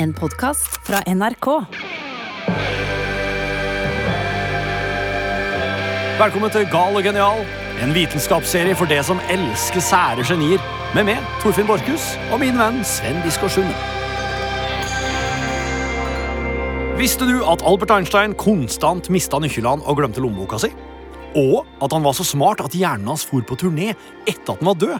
[0.00, 1.46] En podkast fra NRK.
[6.16, 7.42] Velkommen til Gal og genial,
[7.84, 10.62] en vitenskapsserie for det som elsker sære genier.
[10.96, 13.76] Med meg, Torfinn Borchhus, og min venn Sven Biskår Sunde.
[16.96, 20.72] Visste du at Albert Einstein konstant mista nøklene og glemte lommeboka si?
[21.38, 23.92] Og at han var så smart at hjernen hans for på turné
[24.26, 24.96] etter at han var død.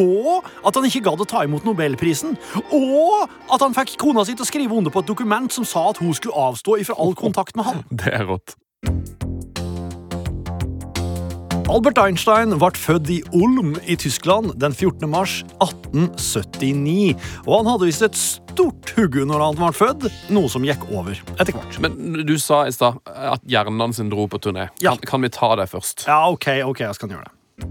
[0.00, 2.36] Og at han ikke gadd å ta imot nobelprisen.
[2.74, 5.88] Og at han fikk kona si til å skrive under på et dokument som sa
[5.92, 7.86] at hun skulle avstå ifra all kontakt med han.
[8.02, 8.58] Det er rått.
[11.68, 15.04] Albert Einstein ble født i Ulm i Tyskland den 14.
[15.10, 17.18] mars 1879.
[17.44, 21.18] Og han hadde visst et stort hugge når han ble født, noe som gikk over
[21.36, 21.76] etter hvert.
[21.84, 24.70] Men du sa i stad at hjernen hans dro på turné.
[24.80, 24.96] Ja.
[25.04, 26.06] Kan, vi ta det først?
[26.08, 27.68] Ja, ok, ok, jeg skal gjøre det.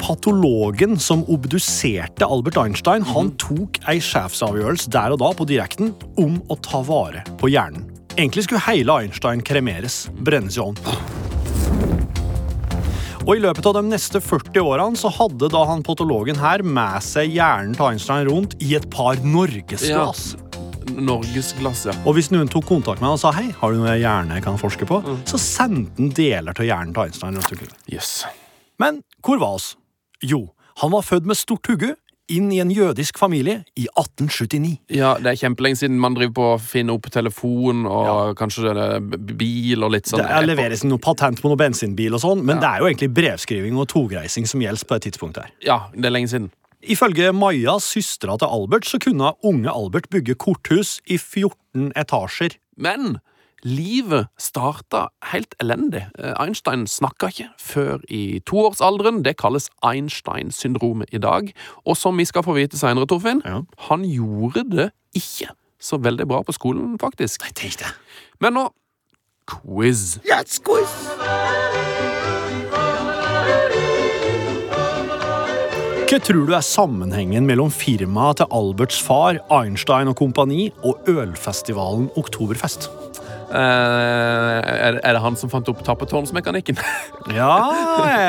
[0.00, 6.38] Patologen som obduserte Albert Einstein, han tok ei sjefsavgjørelse der og da på direkten om
[6.46, 7.90] å ta vare på hjernen.
[8.14, 11.19] Egentlig skulle hele Einstein kremeres, brennes i ovnen.
[13.26, 17.04] Og I løpet av de neste 40 årene så hadde da han patologen her med
[17.04, 20.32] seg hjernen til Einstein rundt i et par norgesglass.
[20.96, 21.94] Norgesglass, ja.
[22.08, 24.46] Og hvis noen tok kontakt med han og sa hei, har du noe hjerne jeg
[24.46, 27.74] kan forske på, så sendte han deler av hjernen til Einstein rundt omkring.
[27.92, 28.22] Yes.
[28.80, 29.74] Men hvor var oss?
[30.24, 30.46] Jo,
[30.80, 31.92] han var født med stort hugge
[32.30, 34.76] inn i en jødisk familie i 1879.
[34.96, 38.86] Ja, Det er kjempelenge siden man driver på å finne opp telefon og kanskje det
[38.86, 40.22] er bil og litt sånn.
[40.24, 43.10] Det er leveres noe patent på noe bensinbil og sånn, men det er jo egentlig
[43.18, 45.52] brevskriving og togreising som gjelder på et tidspunkt her.
[45.66, 46.50] Ja, det er lenge siden.
[46.80, 52.56] Ifølge Maja, søstera til Albert, så kunne unge Albert bygge korthus i 14 etasjer.
[52.80, 53.18] Men
[53.64, 56.06] livet starta helt elendig.
[56.18, 59.22] Eh, Einstein snakka ikke før i toårsalderen.
[59.24, 61.52] Det kalles Einstein-syndromet i dag.
[61.86, 63.62] Og som vi skal få vite seinere, Torfinn, Ja.
[63.90, 67.40] han gjorde det ikke så veldig bra på skolen, faktisk.
[67.54, 67.92] Tenk det.
[68.40, 68.68] Men nå
[69.46, 70.18] quiz.
[76.10, 82.08] Hva tror du er sammenhengen mellom firmaet til Alberts far, Einstein og kompani, og ølfestivalen
[82.18, 82.88] Oktoberfest?
[83.50, 86.78] Eh, er, det han som fant opp tappetårnsmekanikken?
[87.36, 87.52] Ja,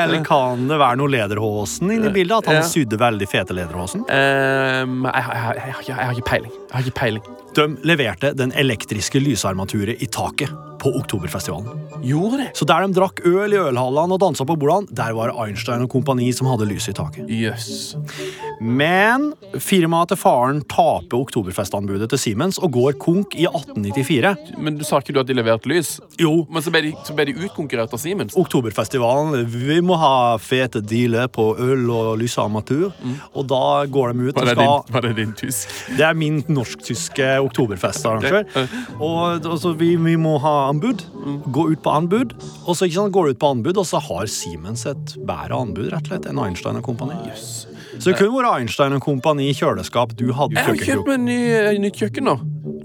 [0.04, 2.42] eller kan det være noe lederhåsen inni bildet?
[2.44, 2.66] At han Ja.
[2.68, 4.04] sydde veldig fete lederhåsen?
[4.06, 6.52] Um, jeg, jeg, jeg, jeg har ikke peiling.
[6.68, 7.24] Jeg har ikke peiling.
[7.54, 10.52] De leverte den elektriske lysarmaturet i taket
[10.82, 11.68] på Oktoberfestivalen.
[12.02, 12.48] Gjorde det?
[12.58, 15.84] Så der de drakk øl i ølhallene og dansa på bordene, der var det Einstein
[15.84, 17.28] og kompani som hadde lys i taket.
[17.30, 17.94] Yes.
[18.58, 19.28] Men
[19.62, 24.58] firmaet til faren taper Oktoberfestanbudet til Siemens og går konk i 1894.
[24.58, 25.94] Men du sa ikke du at de leverte lys?
[26.18, 28.34] Jo, Men så ble de, så ble de utkonkurrert av Siemens?
[28.38, 32.90] Oktoberfestivalen Vi må ha fete dealer på øl og lysarmatur.
[33.38, 35.78] Og da går de ut Var og skal din, var det din tysk?
[35.94, 38.44] Det er min norsk-tyske oktoberfestarrangør.
[39.00, 41.04] Og altså, vi, vi må ha anbud.
[41.52, 42.34] Gå ut på anbud.
[42.66, 45.58] Og så ikke sant, går du ut på anbud, og så har Siemens et bedre
[45.58, 47.18] anbud rett og slett enn Einstein og kompani.
[47.32, 50.14] Så det kunne vært Einstein og kompani kjøleskap.
[50.18, 52.38] Du hadde Jeg har kjøpt meg ny, eh, nytt kjøkken nå.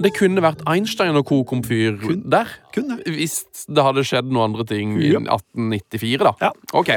[0.04, 1.98] Det kunne vært Einstein og co-komfyr
[2.30, 2.52] der.
[2.76, 3.00] Kunne.
[3.08, 5.20] Hvis det hadde skjedd noen andre ting i Ja.
[5.24, 6.36] 1894, da.
[6.42, 6.52] Ja.
[6.74, 6.92] Ok.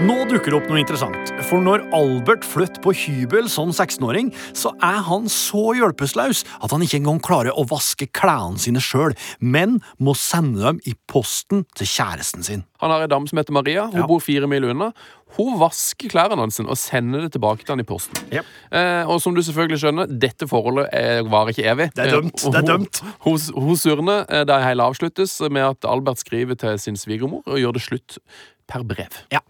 [0.00, 1.30] Nå dukker det opp noe interessant.
[1.44, 6.84] For når Albert flytter på hybel som 16-åring, så er han så hjelpeløs at han
[6.86, 9.12] ikke engang klarer å vaske klærne sine sjøl,
[9.44, 12.62] men må sende dem i posten til kjæresten sin.
[12.80, 13.84] Han har ei dame som heter Maria.
[13.92, 14.06] Hun Ja.
[14.08, 14.88] bor fire mil unna.
[15.36, 18.16] Hun vasker klærne hans og sender det tilbake til han i posten.
[18.32, 18.44] Yep.
[18.72, 21.90] Eh, og som du selvfølgelig skjønner, dette forholdet eh, varer ikke evig.
[21.94, 23.02] Det er dømt, det er Eh, dømt.
[23.26, 27.42] Hun, hun, hun surner eh, da hele avsluttes med at Albert skriver til sin svigermor
[27.46, 28.18] og gjør det slutt
[28.66, 29.12] per brev.
[29.30, 29.40] Ja.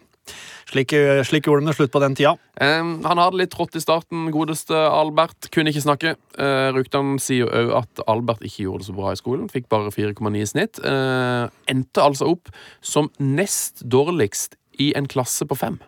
[0.70, 0.94] Slik,
[1.26, 2.36] slik gjorde de det slutt på den tida.
[2.60, 5.48] Um, han hadde litt trått i starten, godeste Albert.
[5.50, 6.14] Kunne ikke snakke.
[6.38, 9.50] Uh, Ryktene sier jo òg at Albert ikke gjorde det så bra i skolen.
[9.50, 10.82] Fikk bare 4,9 i snitt.
[10.84, 15.80] Uh, endte altså opp som nest dårligst i en klasse på fem.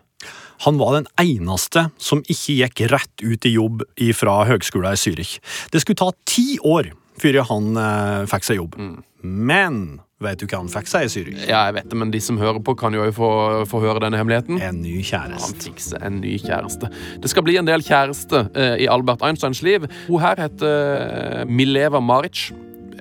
[0.63, 3.83] Han var den eneste som ikke gikk rett ut i jobb
[4.15, 5.39] fra høgskolen i Zürich.
[5.71, 8.77] Det skulle ta ti år før han eh, fikk seg jobb.
[9.23, 9.81] Men
[10.23, 11.43] vet du hva han fikk seg i Zürich?
[11.47, 13.29] Ja, jeg vet det, men de som hører på, kan jo også få,
[13.73, 14.59] få høre denne hemmeligheten.
[14.63, 15.61] En ny Han kjæreste.
[15.67, 16.89] fikser en ny kjæreste.
[17.23, 19.87] Det skal bli en del kjæreste uh, i Albert Einsteins liv.
[20.07, 22.49] Hun her heter uh, Mileva Maric.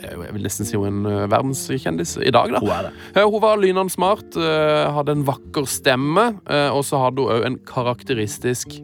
[0.02, 2.58] Jeg vil nesten si hun er en eh, verdenskjendis i dag, da.
[2.58, 3.22] Hun er det.
[3.22, 6.24] Hun var lynende smart, hadde en vakker stemme,
[6.74, 8.80] og så hadde hun òg en karakteristisk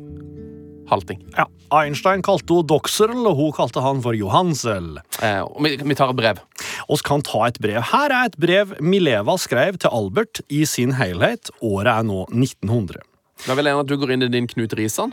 [0.91, 1.21] halting.
[1.37, 1.47] Ja.
[1.75, 4.97] Einstein kalte hun Doxerl, og hun kalte han for Johansel.
[5.23, 6.41] Eh, vi, vi tar et brev.
[6.89, 7.83] Vi kan ta et brev.
[7.93, 11.53] Her er et brev Mileva skrev til Albert i sin helhet.
[11.61, 13.05] Året er nå 1900.
[13.47, 15.13] Da vil jeg at du går inn i din Knut Risan.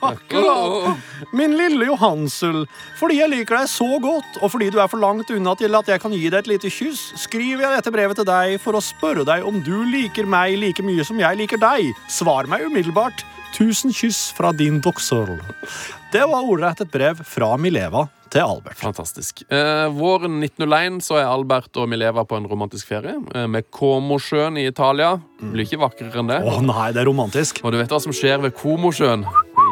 [0.00, 0.98] Akkurat.
[1.32, 2.66] Min lille Johansel,
[3.00, 5.88] fordi jeg liker deg så godt, og fordi du er for langt unna til at
[5.90, 8.84] jeg kan gi deg et lite kyss, skriver jeg dette brevet til deg for å
[8.84, 11.90] spørre deg om du liker meg like mye som jeg liker deg.
[12.10, 13.24] Svar meg umiddelbart.
[13.56, 15.28] Tusen kyss fra din doktor.
[16.12, 18.76] Det var ordrett et brev fra Mileva til Albert.
[18.76, 19.38] Fantastisk.
[19.48, 24.58] Eh, våren 1901 så er Albert og Mileva på en romantisk ferie eh, med Komosjøen
[24.60, 25.14] i Italia.
[25.40, 26.42] Blir ikke vakrere enn det.
[26.44, 27.62] Å nei, det er romantisk.
[27.64, 29.24] Og du vet hva som skjer ved Komosjøen?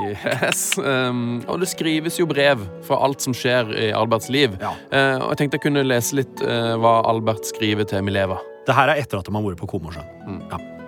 [0.08, 0.64] Yes.
[0.80, 4.56] Um, og det skrives jo brev for alt som skjer i Alberts liv.
[4.64, 4.72] Ja.
[4.88, 8.40] Uh, og jeg tenkte jeg kunne lese litt uh, hva Albert skriver til Mileva.
[8.64, 10.46] Det her er etter at de har vært på Komosjøen.
[10.48, 10.79] Ja.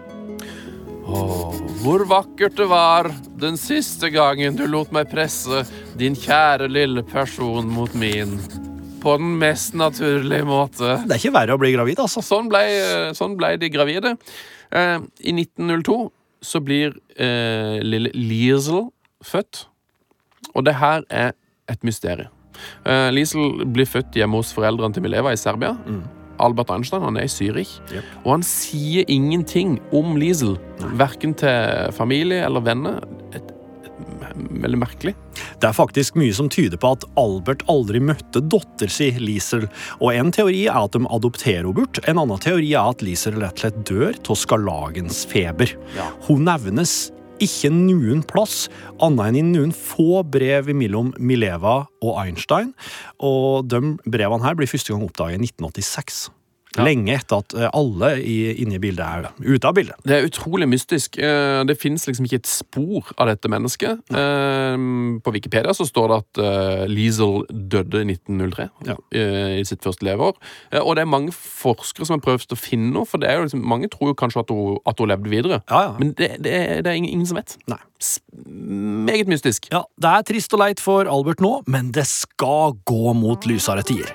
[1.06, 3.08] Åh, hvor vakkert det var
[3.42, 5.64] den siste gangen du lot meg presse
[5.98, 8.36] din kjære lille person mot min.
[9.02, 11.00] På den mest naturlige måte.
[11.02, 12.22] Det er ikke verre å bli gravid, altså.
[12.22, 12.62] Sånn ble,
[13.18, 14.14] sånn ble de gravide.
[14.70, 15.98] Eh, I 1902
[16.42, 18.86] så blir eh, lille Liesel
[19.26, 19.66] født.
[20.54, 21.34] Og det her er
[21.70, 22.30] et mysterium.
[22.86, 25.74] Eh, Liesel blir født hjemme hos foreldrene til Mileva i Serbia.
[26.42, 28.06] Albert Einstein han er i Zürich, yep.
[28.24, 30.56] og han sier ingenting om Liesel.
[30.98, 33.02] Verken til familie eller venner.
[33.32, 33.52] Et, et,
[34.62, 35.14] veldig merkelig.
[35.60, 39.68] Det er faktisk mye som tyder på at Albert aldri møtte datter si, Liesel.
[40.00, 42.02] Og En teori er at de adopterer henne bort.
[42.08, 45.74] En annen teori er at Liesel rett og slett dør av skarlagensfeber.
[45.96, 46.08] Ja.
[46.28, 47.12] Hun nevnes
[47.42, 48.68] ikke noen plass,
[49.02, 52.72] annet enn i noen få brev mellom Mileva og Einstein.
[53.22, 56.28] Og de brevene her blir første gang oppdaget i 1986.
[56.76, 56.84] Ja.
[56.86, 59.98] Lenge etter at eh, alle inne i bildet er ute av bildet.
[60.08, 61.18] Det er utrolig mystisk.
[61.20, 64.00] Eh, Det fins liksom ikke et spor av dette mennesket.
[64.10, 64.76] Eh,
[65.22, 68.96] På Wikipedia så står det at Liesel døde i 1903, Ja.
[69.12, 70.34] i sitt første leveår.
[70.82, 73.44] Og det er mange forskere som har prøvd å finne henne, for det er jo
[73.46, 75.60] liksom, mange tror jo kanskje at hun, at hun levde videre.
[75.70, 75.92] Ja, ja.
[75.98, 77.56] Men det, det, er, det er ingen, som vet.
[77.70, 77.78] Nei.
[79.06, 79.68] Meget mystisk.
[79.72, 83.82] Ja, Det er trist og leit for Albert nå, men det skal gå mot lysere
[83.86, 84.14] tider.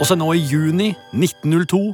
[0.00, 1.84] Og så nå i juni 1902,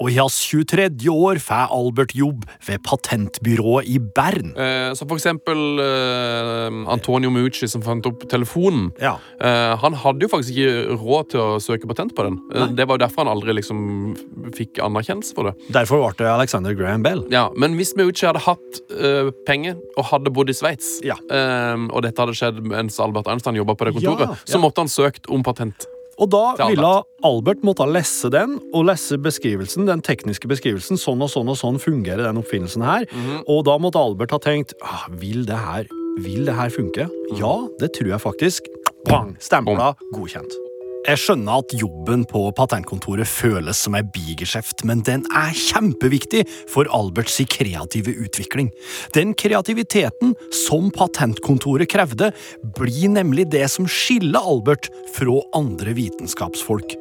[0.00, 1.10] og i hans 23.
[1.12, 4.54] år får Albert jobb ved patentbyrået i Bern.
[4.56, 8.90] Eh, Så for eksempel eh, Antonio Mucci som fant opp telefonen.
[9.00, 12.38] Ja, Eh, han hadde jo faktisk ikke råd til å søke patent på den.
[12.54, 12.72] Eh, Nei.
[12.76, 14.16] det var jo derfor han aldri liksom
[14.56, 15.54] fikk anerkjennelse for det.
[15.72, 17.24] Derfor ble det Alexander Graham Bell.
[17.32, 21.16] Ja, Men hvis Mucci hadde hatt eh, penger og hadde bodd i Sveits, Ja.
[21.30, 24.36] eh, og dette hadde skjedd mens Albert Einstein jobba på det kontoret, Ja, ja.
[24.46, 25.86] så måtte han søkt om patent.
[26.20, 26.92] Og da ville
[27.24, 31.00] Albert måtte lese den, og lese beskrivelsen, den tekniske beskrivelsen.
[31.00, 33.08] Sånn og sånn og sånn fungerer den oppfinnelsen her.
[33.46, 35.88] Og da måtte Albert ha tenkt ah, vil, det her,
[36.20, 37.08] vil det her funke?
[37.40, 38.72] Ja, det tror jeg faktisk.
[39.08, 39.36] Bang!
[39.40, 40.69] Stempla, godkjent.
[41.00, 46.90] Jeg skjønner at jobben på patentkontoret føles som ei bigeskjeft, men den er kjempeviktig for
[46.92, 48.68] Alberts kreative utvikling.
[49.16, 50.34] Den kreativiteten
[50.66, 52.28] som patentkontoret krevde,
[52.76, 56.92] blir nemlig det som skiller Albert fra andre vitenskapsfolk.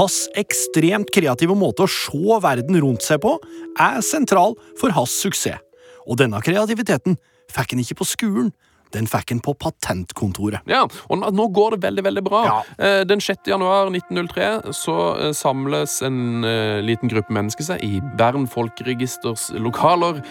[0.00, 3.36] Hans ekstremt kreative måte å se verden rundt seg på
[3.78, 5.62] er sentral for hans suksess.
[6.10, 7.20] Og denne kreativiteten
[7.54, 8.50] fikk han ikke på skolen,
[8.94, 10.62] den fikk han på patentkontoret.
[10.70, 12.42] Ja, og nå- går det veldig veldig bra.
[12.46, 12.58] Ja.
[12.78, 13.46] Eh, Den 6.
[13.52, 20.22] januar 1903 så eh, samles en eh, liten gruppe mennesker seg i Bern folkeregisters lokaler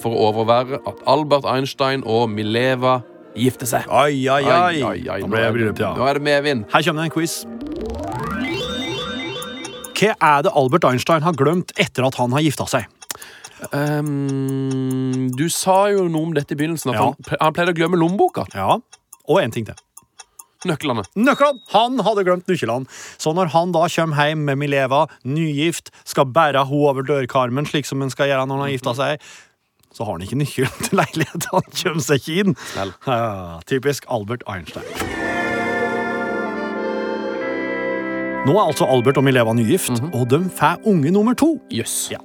[0.00, 2.98] for å overvære at Albert Einstein og Mileva
[3.36, 3.86] gifter seg.
[3.92, 5.20] Oi, oi, oi.
[5.22, 5.76] Nå er det-.
[5.96, 6.64] Nå er det medvind.
[6.72, 7.44] Her kommer det en quiz.
[9.96, 12.84] Hva er det Albert Einstein har glemt etter at han har gifta seg?
[13.72, 16.92] Ehm, du sa jo noe om dette i begynnelsen.
[16.92, 17.04] At Ja.
[17.10, 18.46] han, han pleide å glemme lommeboka.
[18.54, 18.78] Ja,
[19.28, 19.74] Og en ting til.
[20.66, 21.02] Nøklene.
[21.14, 21.60] Nøklene!
[21.72, 22.86] Han hadde glemt nøklene.
[23.18, 27.86] Så når han da kommer hjem med Mileva, nygift, skal bære henne over dørkarmen, slik
[27.86, 29.20] som han skal gjøre når han har gifta seg,
[29.94, 31.46] så har han ikke nøkkelen til leiligheten.
[31.52, 32.56] Han kommer seg ikke inn.
[33.06, 35.35] Ja, typisk Albert Einstein.
[38.46, 41.56] Nå er altså Albert og Mileva nygift, og de får unge nummer to.
[41.74, 42.06] Yes.
[42.12, 42.20] Ja.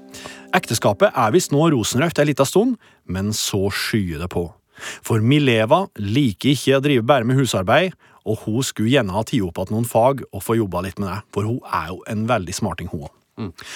[0.54, 2.76] Ekteskapet er visst nå rosenrødt en liten stund,
[3.10, 4.44] men så skyer det på.
[5.06, 7.96] For Mileva liker ikke å drive bare med husarbeid,
[8.30, 11.10] og hun skulle gjerne ha tatt opp igjen noen fag og få jobba litt med
[11.10, 13.68] det, for hun er jo en veldig smarting, hun òg.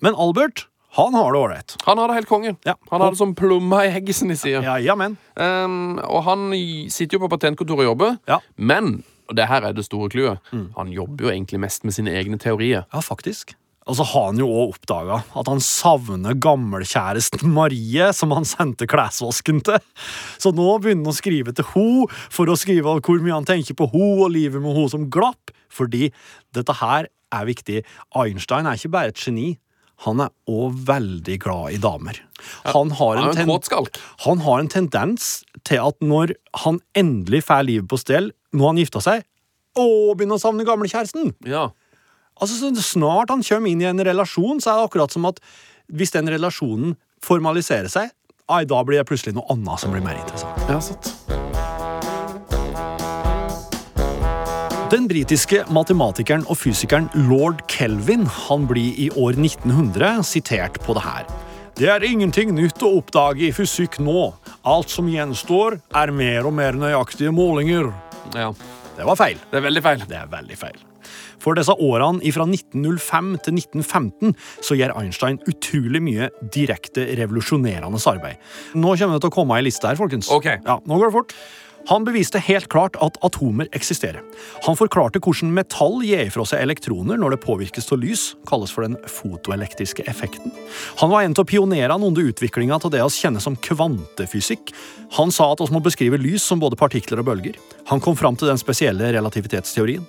[0.00, 0.64] Men Albert,
[0.96, 1.76] han har det ålreit.
[1.84, 2.56] Han har det helt konge.
[2.64, 2.78] Ja.
[2.90, 4.64] Han har det som plomma i eggesen i sida.
[4.64, 4.96] Ja, ja,
[5.36, 6.48] Um, og han
[6.88, 8.40] sitter jo på patentkontoret og jobber, Ja.
[8.56, 10.52] men og det her er det store clouet.
[10.76, 12.82] Han jobber jo egentlig mest med sine egne teorier.
[12.90, 13.54] Ja, faktisk.
[13.88, 18.86] Og så har han jo òg oppdaga at han savner gammelkjæresten Marie, som han sendte
[18.90, 19.78] klesvasken til.
[20.38, 23.78] Så nå begynner han å skrive til ho for å skrive hvor mye han tenker
[23.78, 25.50] på ho og livet med ho som glapp.
[25.72, 26.10] Fordi
[26.54, 27.80] dette her er viktig.
[28.18, 29.56] Einstein er ikke bare et geni.
[30.00, 32.16] han er òg veldig glad i damer.
[32.72, 33.36] Han har, en
[34.24, 35.26] han har en tendens
[35.68, 36.32] til at når
[36.62, 39.26] han endelig får livet på stell, når han gifta seg,
[39.78, 41.34] og begynner å savne gamlekjæresten.
[41.46, 41.68] Ja.
[42.40, 45.42] Altså, så snart han kommer inn i en relasjon, så er det akkurat som at
[45.90, 48.10] hvis den relasjonen formaliserer seg,
[48.50, 50.66] ai, da blir det plutselig noe annet som blir mer interessant.
[50.70, 51.14] ja, sant.
[54.90, 61.04] Den britiske matematikeren og fysikeren lord Kelvin han blir i år 1900 sitert på det
[61.04, 61.28] her.
[61.78, 64.32] Det er ingenting nytt å oppdage i fysikk nå.
[64.66, 67.92] Alt som gjenstår, er mer og mer nøyaktige målinger.
[68.36, 68.52] Ja.
[68.96, 69.38] Det var feil.
[69.50, 70.06] Det er veldig feil.
[70.08, 70.80] Det er veldig feil.
[71.40, 74.34] For disse årene fra 1905 til 1915
[74.66, 78.36] så gjør Einstein utrolig mye direkte revolusjonerende arbeid.
[78.76, 80.28] Nå kommer det til å komme ei liste her, folkens.
[80.32, 80.50] Ok.
[80.58, 81.36] Ja, nå går det fort.
[81.88, 84.20] Han beviste helt klart at atomer eksisterer.
[84.66, 88.86] Han forklarte hvordan metall gir fra seg elektroner når det påvirkes av lys, kalles for
[88.86, 90.52] den fotoelektriske effekten.
[91.00, 94.74] Han var en av pionerene under utviklinga av det vi kjenner som kvantefysikk.
[95.18, 97.58] Han sa at vi må beskrive lys som både partikler og bølger.
[97.90, 100.06] Han kom fram til den spesielle relativitetsteorien.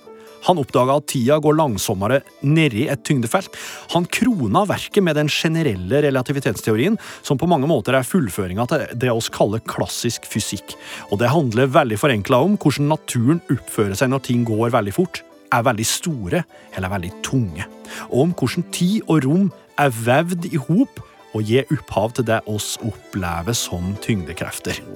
[0.48, 3.54] Han oppdaga at tida går langsommere nedi et tyngdefelt.
[3.94, 9.12] Han krona verket med den generelle relativitetsteorien, som på mange måter er fullføringa til det
[9.12, 10.76] oss kaller klassisk fysikk.
[11.10, 15.22] Og det handler veldig forenkla om hvordan naturen oppfører seg når ting går veldig fort,
[15.52, 17.66] er veldig store eller er veldig tunge.
[18.10, 19.48] Og om hvordan tid og rom
[19.80, 24.82] er vevd i hop og gir opphav til det oss opplever som tyngdekrefter.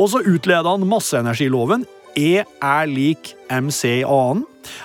[0.00, 1.82] Og så utleda han masseenergiloven
[2.18, 4.44] E er lik MC i annen,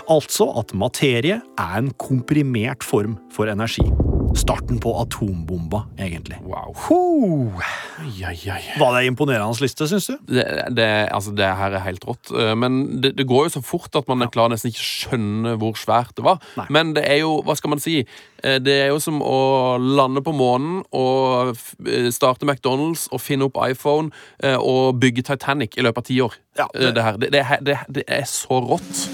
[0.10, 3.84] altså at materie er en komprimert form for energi.
[4.36, 6.38] Starten på atombomba, egentlig.
[6.46, 6.76] Wow.
[6.92, 8.60] Oi, oi, oi.
[8.80, 10.18] Var det en imponerende liste, syns du?
[10.30, 10.44] Det,
[10.78, 12.32] det, altså, det her er helt rått.
[12.36, 15.74] Eh, Men det, det går jo så fort at man klarer nesten ikke skjønne hvor
[15.80, 16.38] svært det var.
[16.60, 16.68] Nei.
[16.70, 18.04] Men det er jo, hva skal man si
[18.46, 21.56] Eh, Det er jo som å lande på månen og
[21.90, 24.12] eh, starte McDonald's og finne opp iPhone
[24.62, 26.36] og bygge Titanic i løpet av ti år.
[26.60, 29.08] Ja, det- her, det, det, er- det, det er så rått.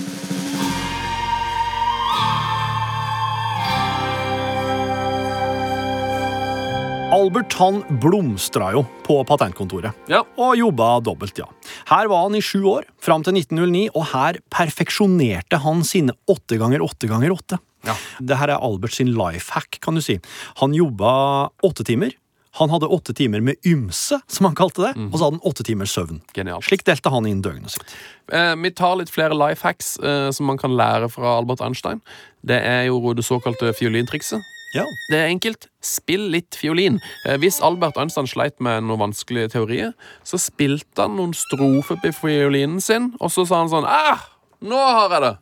[7.13, 9.93] Albert han blomstra jo på patentkontoret.
[10.09, 10.23] Ja.
[10.41, 11.45] Og jobba dobbelt, ja.
[11.91, 16.57] Her var han i sju år, fram til 1909, og her perfeksjonerte han sine åtte
[16.57, 17.59] ganger åtte ganger åtte.
[17.85, 17.93] Ja.
[18.17, 20.15] Dette er Albert sin life hack, kan du si.
[20.63, 22.15] Han jobba åtte timer.
[22.57, 25.65] Han hadde åtte timer med ymse, som han kalte det, og så hadde han åtte
[25.65, 26.19] timers søvn.
[26.37, 26.65] Genialt.
[26.65, 27.93] Slik delte han inn døgnet sitt.
[28.33, 32.01] Eh, vi tar litt flere life hacks eh, som man kan lære fra Albert Einstein.
[32.41, 34.41] Det er jo det såkalte fiolintrikset.
[34.73, 34.85] Ja.
[35.09, 35.67] Det er enkelt.
[35.85, 36.99] Spill litt fiolin.
[37.27, 39.93] Eh, Hvis Albert Einstein sleit med noen vanskelige teorier,
[40.25, 44.23] så spilte han noen strofer på fiolinen sin, og så sa han sånn ah,
[44.63, 45.33] nå har jeg det!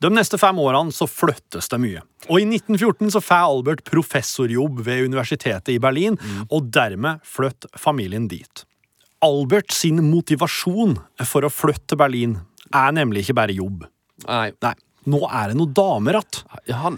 [0.00, 2.00] De neste fem årene så flyttes det mye.
[2.30, 6.16] Og i 1914 så får Albert professorjobb ved universitetet i Berlin,
[6.48, 8.64] og dermed flytter familien dit.
[9.20, 10.96] Albert sin motivasjon
[11.28, 12.38] for å flytte til Berlin
[12.72, 13.84] er nemlig ikke bare jobb.
[14.24, 14.72] Nei, Nei,
[15.12, 16.16] nå er det noe damer
[16.68, 16.96] Ja, han,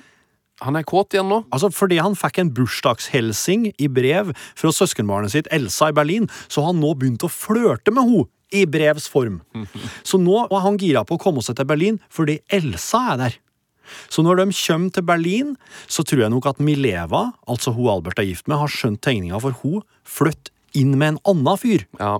[0.63, 1.43] han er kåt igjen nå.
[1.55, 6.63] Altså, fordi han fikk en bursdagshelsing i brev fra søskenbarnet sitt Elsa i Berlin, så
[6.63, 9.41] har han nå begynt å flørte med henne i brevs form.
[10.09, 13.39] Så nå var han gira på å komme seg til Berlin fordi Elsa er der.
[14.13, 15.55] Så når de kommer til Berlin,
[15.91, 19.41] så tror jeg nok at Mileva, altså hun Albert er gift med, har skjønt tegninga
[19.43, 21.85] for hun flytter inn med en annen fyr.
[22.01, 22.19] Ja,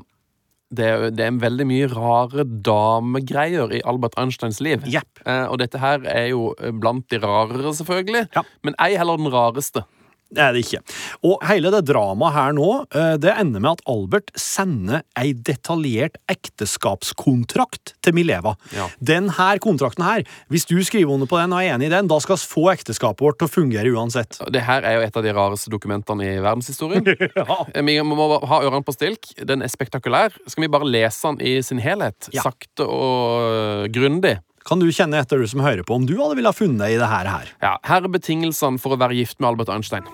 [0.73, 4.85] det er, det er veldig mye rare damegreier i Albert Einsteins liv.
[4.89, 5.25] Yep.
[5.27, 8.27] Eh, og dette her er jo blant de rarere, selvfølgelig.
[8.37, 8.45] Ja.
[8.65, 9.85] Men ei heller den rareste.
[10.33, 10.81] Det er det ikke.
[11.29, 16.17] Og hele det dramaet her nå, eh, det ender med at Albert sender ei detaljert
[16.33, 18.55] ekteskapskontrakt til Mileva.
[18.75, 18.89] Ja.
[19.05, 22.09] Den her kontrakten her, hvis du skriver under på den og er enig i den,
[22.11, 24.39] da skal vi få ekteskapet vårt til å fungere uansett.
[24.53, 27.05] Det her er jo et av de rareste dokumentene i verdenshistorien.
[27.43, 27.65] Ja.
[27.75, 29.31] Eh, Vi må ha ørene på stilk.
[29.47, 30.35] Den er spektakulær.
[30.47, 32.29] Skal vi bare lese den i sin helhet?
[32.35, 32.45] Ja.
[32.47, 34.39] Sakte og øh, grundig.
[34.69, 37.09] Kan du kjenne etter, du som hører på, om du hadde ville funnet i det
[37.11, 37.31] her?
[37.63, 40.07] Ja, her er betingelsene for å være gift med Albert Einstein.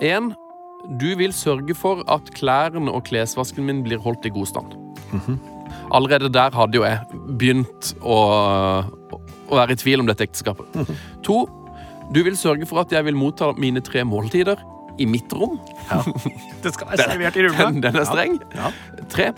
[0.00, 0.32] 1.
[1.00, 4.76] Du vil sørge for at klærne og klesvasken min blir holdt i god stand.
[5.92, 8.18] Allerede der hadde jo jeg begynt å,
[9.50, 10.92] å være i tvil om dette ekteskapet.
[11.26, 11.38] 2.
[12.14, 14.60] Du vil sørge for at jeg vil motta mine tre måltider
[15.00, 15.58] i mitt rom.
[16.62, 17.80] Det skal være servert i rommet.
[17.80, 18.38] Den, den er streng.
[18.56, 18.72] Ja.
[19.12, 19.30] 3.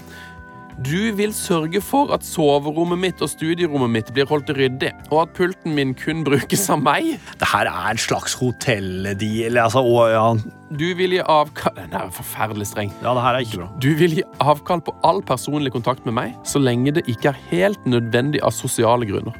[0.80, 5.34] Du vil sørge for at soverommet mitt og studierommet mitt blir holdt ryddig, og at
[5.36, 7.12] pulten min kun brukes av meg.
[7.40, 9.84] Det her er en slags hotelldeal, altså.
[10.12, 10.26] Ja.
[10.72, 12.92] Du vil gi avkall Den er forferdelig streng.
[13.02, 13.68] ja, det her er ikke bra.
[13.84, 17.42] Du vil gi avkall på all personlig kontakt med meg så lenge det ikke er
[17.50, 19.36] helt nødvendig av sosiale grunner.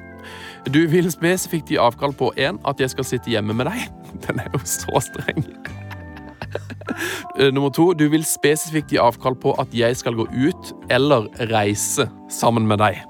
[0.69, 3.89] Du vil spesifikt gi avkall på én, at jeg skal sitte hjemme med deg.
[4.29, 5.49] Den er jo så streng.
[7.39, 11.29] Eh, Nummer to, du vil spesifikt gi avkall på at jeg skal gå ut eller
[11.53, 13.01] reise sammen med deg.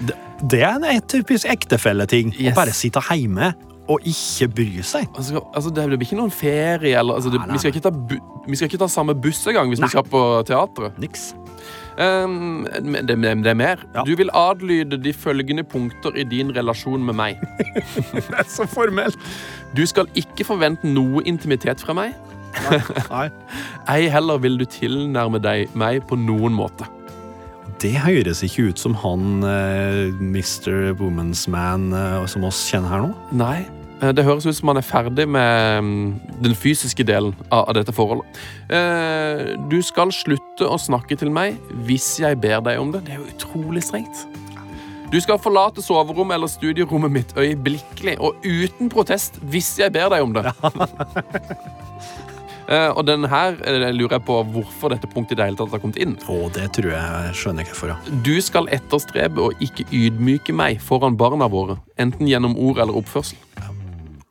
[0.00, 0.16] Det,
[0.50, 2.34] det er en typisk ektefelleting.
[2.38, 2.54] Yes.
[2.54, 3.52] Å bare sitte hjemme
[3.90, 5.08] og ikke bry seg.
[5.18, 7.84] Altså, altså det blir ikke noen ferie eller altså, det, Nei, nei, vi, skal ikke
[7.88, 7.92] ta
[8.46, 9.88] vi skal ikke ta samme buss engang hvis Nei.
[9.90, 10.98] vi skal på teatret.
[11.02, 11.30] Niks.
[12.00, 13.82] Um, det, det, det er mer.
[13.94, 14.04] Ja.
[14.06, 17.42] Du vil adlyde de følgende punkter i din relasjon med meg.
[18.14, 19.18] Det er så formelt.
[19.76, 22.14] Du skal ikke forvente noe intimitet fra meg.
[23.10, 23.26] Nei.
[23.90, 26.88] Ei heller vil du tilnærme deg meg på noen måte.
[27.80, 30.90] Det høres ikke ut som han eh, Mr.
[31.00, 33.12] Woman's Man eh, som oss kjenner her nå.
[33.40, 33.62] Nei.
[34.02, 36.02] eh, Det høres ut som han er ferdig med mm,
[36.44, 38.42] den fysiske delen av, av dette forholdet.
[38.68, 41.56] Eh, du skal slutte å snakke til meg
[41.88, 43.06] hvis jeg ber deg om det.
[43.08, 44.26] Det er jo utrolig strengt.
[45.10, 50.22] Du skal forlate soverommet eller studierommet mitt øyeblikkelig og uten protest hvis jeg ber deg
[50.22, 50.44] om det.
[52.70, 55.72] Eh, og den her jeg lurer jeg på hvorfor dette punktet i det hele tatt
[55.74, 56.14] har kommet inn.
[56.30, 57.90] Oh, det tror jeg skjønner jeg hvorfor.
[57.90, 58.18] Ja.
[58.26, 63.40] Du skal etterstrebe å ikke ydmyke meg foran barna våre, enten gjennom ord eller oppførsel.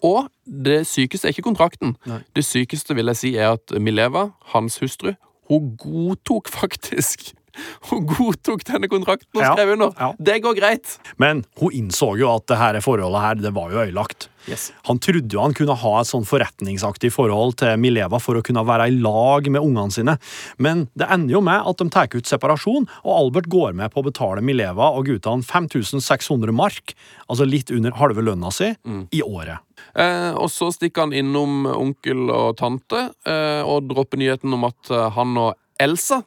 [0.06, 1.98] Og det sykeste er ikke kontrakten.
[2.08, 2.22] Nei.
[2.36, 5.12] Det sykeste vil jeg si er at Mileva, hans hustru,
[5.52, 7.34] hun godtok faktisk
[7.90, 9.94] Hun godtok denne kontrakten og skrev under.
[10.00, 10.12] ja.
[10.18, 10.98] Det går greit.
[11.22, 14.30] Men hun innså jo at det her forholdet her, det var jo øyelagt.
[14.48, 14.70] Yes.
[14.88, 18.64] Han trodde jo han kunne ha et sånn forretningsaktig forhold til Mileva for å kunne
[18.66, 20.16] være i lag med ungene sine,
[20.58, 24.02] men det ender jo med at de tar ut separasjon, og Albert går med på
[24.02, 26.96] å betale Mileva og guttene 5600 mark,
[27.28, 28.72] altså litt under halve lønna si,
[29.12, 29.60] i året.
[29.96, 34.92] Eh, og så stikker han innom onkel og tante eh, og dropper nyheten om at
[34.92, 36.24] eh, han og Elsa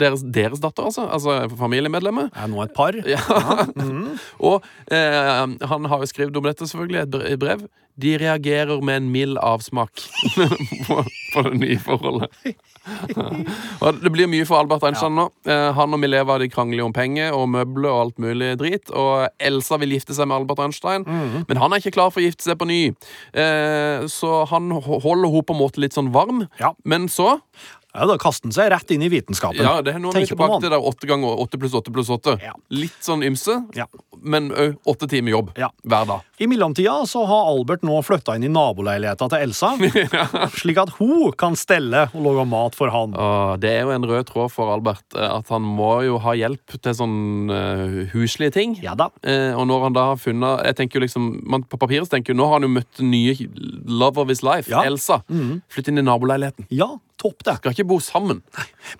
[0.00, 1.06] deres, deres datter, altså.
[1.12, 2.30] Altså familiemedlemmer.
[2.34, 2.96] Er nå et par?
[3.08, 3.20] Ja.
[4.50, 7.66] Og eh, han har jo skrevet om dette, selvfølgelig, et brev.
[8.00, 10.02] De reagerer med en mild avsmak
[10.86, 10.96] på,
[11.34, 12.32] på det nye forholdet.
[13.84, 15.28] og det blir mye for Albert Einstein nå.
[15.48, 18.90] Eh, han og Mileva de krangler om penger og møbler og alt mulig drit.
[18.90, 22.26] Og Elsa vil gifte seg med Albert Einstein, men han er ikke klar for å
[22.26, 22.82] gifte seg på ny.
[23.30, 26.44] Eh, så han holder henne på en måte litt sånn varm.
[26.60, 26.74] Ja.
[26.84, 27.38] Men så
[27.94, 29.62] Ja, da kaster han seg rett inn i vitenskapen.
[29.62, 32.08] ja, det er nå er vi tilbake til der åtte ganger åtte pluss åtte pluss
[32.10, 32.36] åtte.
[32.42, 32.54] Ja.
[32.74, 33.86] Litt sånn ymse, Ja.
[34.20, 35.68] men òg åtte timer jobb Ja.
[35.86, 36.20] hver dag.
[36.40, 39.76] I mellomtida så har Albert nå flytta inn i naboleiligheta til Elsa,
[40.60, 43.14] slik at hun kan stelle og lage mat for han.
[43.14, 46.34] Åh, det er jo en rød tråd for Albert eh, at han må jo ha
[46.34, 48.74] hjelp til sånn uh, huslige ting.
[48.82, 49.10] Ja da.
[49.22, 52.32] Uh, og når han da har funnet Jeg tenker jo liksom man, På papiret tenker
[52.32, 53.34] jeg, Nå har han jo møtt nye
[53.86, 54.66] love of his life.
[54.70, 55.20] Elsa.
[55.70, 56.66] Flytt inn i naboleiligheten.
[56.74, 57.56] Ja, topp det.
[57.60, 58.40] Skal ikke bo sammen.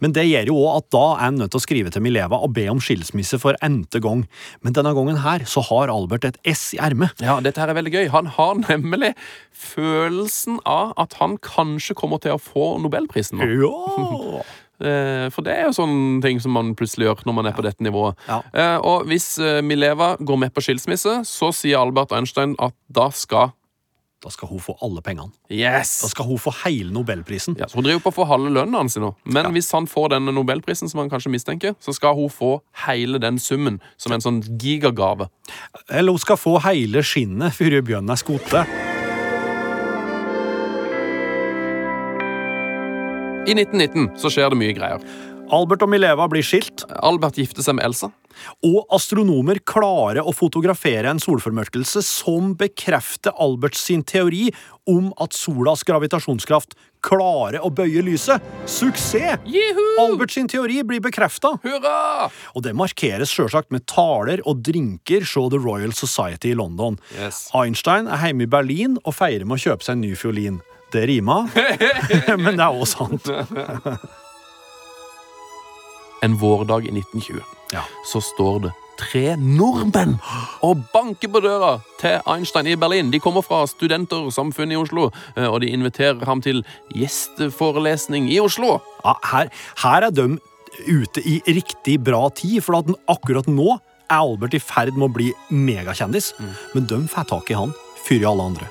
[0.01, 2.39] Men det gjør jo òg at da er han nødt til å skrive til Mileva
[2.45, 4.25] og be om skilsmisse for n-te gang.
[4.65, 7.19] Men denne gangen her så har Albert et S i ermet.
[7.25, 8.05] Ja, dette her er veldig gøy.
[8.15, 9.15] Han har nemlig
[9.75, 13.51] følelsen av at han kanskje kommer til å få Nobelprisen nå.
[13.65, 14.45] Ja!
[14.83, 17.63] Eh, For det er jo sånne ting som man plutselig gjør når man er på
[17.63, 18.19] dette nivået.
[18.27, 18.41] Ja.
[18.51, 23.07] Eh, Og hvis eh, Mileva går med på skilsmisse, så sier Albert Einstein at da
[23.15, 23.53] skal
[24.25, 25.31] Da skal hun få alle pengene.
[25.53, 25.99] Yes!
[26.01, 27.59] Da skal hun få hele Nobelprisen.
[27.61, 29.11] Ja, så Hun driver på å få halve lønnen hans nå.
[29.27, 29.51] Men Ja.
[29.53, 33.37] hvis han får denne Nobelprisen, som han kanskje mistenker, så skal hun få hele den
[33.39, 35.29] summen som en sånn gigagave.
[35.91, 38.55] Eller hun skal få hele skinnet før bjørnen er skutt.
[43.45, 45.03] I 1919 så skjer det mye greier.
[45.53, 48.11] Albert og Mileva blir skilt, Albert gifter seg med Elsa.
[48.67, 54.49] og astronomer klarer å fotografere en solformørkelse som bekrefter Alberts sin teori
[54.91, 58.43] om at solas gravitasjonskraft klarer å bøye lyset.
[58.67, 59.45] Suksess!
[59.47, 59.85] Juhu!
[60.03, 61.55] Albert sin teori blir bekrefta.
[61.63, 66.99] Og det markeres sjølsagt med taler og drinker fra The Royal Society i London.
[67.15, 67.47] Yes.
[67.55, 70.61] Einstein er hjemme i Berlin og feirer med å kjøpe seg en ny fiolin.
[70.95, 71.49] Det rimer,
[72.43, 73.31] men det er også sant.
[76.25, 77.43] En vårdag i 1920
[77.75, 77.83] Ja.
[78.07, 80.15] så står det tre nordmenn
[80.63, 83.11] og banker på døra til Einstein i Berlin.
[83.11, 86.63] De kommer fra Studentersamfunnet i Oslo, eh, og de inviterer ham til
[86.95, 88.79] gjesteforelesning i Oslo.
[89.05, 89.51] Ja, her,
[89.83, 90.39] her er de
[90.89, 95.15] ute i riktig bra tid, for at akkurat nå er Albert i ferd med å
[95.15, 96.33] bli megakjendis.
[96.75, 97.75] Men de får tak i han
[98.05, 98.69] før alle andre.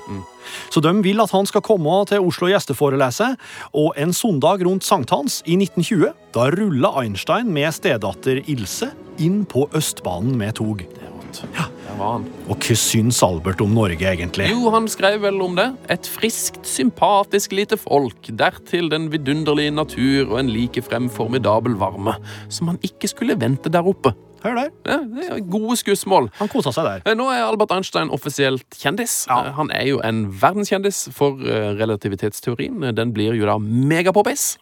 [0.70, 3.30] Så de vil at han skal komme til Oslo og gjesteforelese,
[3.72, 8.92] og en søndag rundt sankthans i 1920, da ruller Einstein med stedatter Ilse
[9.22, 10.84] inn på Østbanen med tog.
[11.54, 11.66] Ja.
[11.94, 12.26] Der var han.
[12.50, 14.48] Og hva syns Albert om Norge, egentlig?
[14.50, 15.66] Jo, han skrev vel om det.
[15.92, 22.16] Et friskt, sympatisk lite folk, dertil den vidunderlige natur og en likefrem formidabel varme,
[22.48, 24.14] som han ikke skulle vente der oppe.
[24.44, 24.70] Hør der.
[24.86, 26.30] Ja, det er gode skussmål.
[26.38, 27.04] Han kosa seg der.
[27.08, 29.24] Eh, Nå er Albert Einstein offisielt kjendis.
[29.30, 29.40] Ja.
[29.48, 32.90] Eh, Han er jo en verdenskjendis for eh, relativitetsteorien.
[32.94, 34.54] Den blir jo da megapoppis.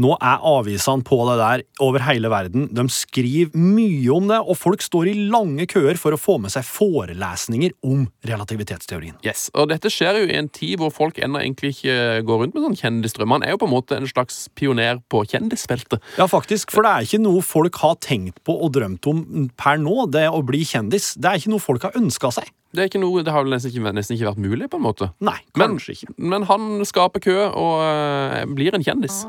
[0.00, 2.68] Nå er avisene på det der over hele verden.
[2.74, 6.52] De skriver mye om det, og folk står i lange køer for å få med
[6.54, 9.16] seg forelesninger om relativitetsteorien.
[9.26, 12.56] Yes, og Dette skjer jo i en tid hvor folk ennå egentlig ikke går rundt
[12.56, 13.34] med sånn kjendisdrøm.
[13.38, 16.02] Han er jo på en måte en slags pioner på kjendisfeltet.
[16.20, 19.80] Ja, faktisk, for det er ikke noe folk har tenkt på og drømt om per
[19.80, 21.12] nå, det å bli kjendis.
[21.20, 22.50] Det er ikke noe folk har ønska seg.
[22.70, 24.84] Det er ikke noe, det har vel nesten ikke, nesten ikke vært mulig, på en
[24.84, 25.08] måte.
[25.26, 26.14] Nei, Men, kanskje ikke.
[26.22, 29.24] men han skaper kø og øh, blir en kjendis.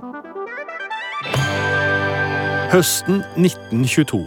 [2.71, 4.21] Høsten 1922.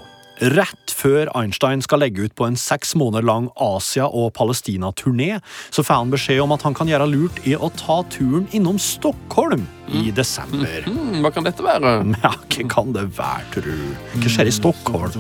[0.55, 5.39] Rett før Einstein skal legge ut på en seks måneder lang Asia- og Palestina-turné,
[5.71, 8.81] så får han beskjed om at han kan gjøre lurt i å ta turen innom
[8.83, 9.63] Stockholm
[9.95, 10.89] i desember.
[10.89, 11.97] Hmm, hva kan dette være?
[12.25, 13.73] Ja, hva kan det være, tru?
[14.19, 15.15] Hva skjer i Stockholm?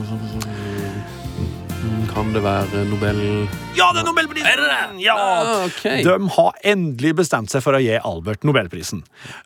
[2.14, 3.16] Kan det være Nobel...
[3.74, 4.46] Ja, det er Nobelprisen!
[4.46, 4.90] Er?
[5.02, 5.14] Ja!
[5.18, 6.04] Ah, okay.
[6.06, 9.00] De har endelig bestemt seg for å gi Albert Nobelprisen.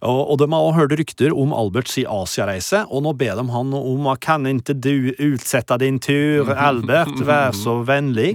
[0.04, 3.72] Og, og de har også hørt rykter om Alberts Asiareise, og nå ber de han
[3.78, 8.34] om at kan ikke du utsette din tur, Albert, vær så vennlig.